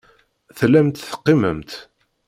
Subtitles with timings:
[0.57, 1.71] Tellamt teqqimemt.